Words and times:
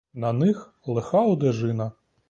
На 0.13 0.33
них 0.33 0.73
лиха 0.87 1.21
одежина. 1.33 1.93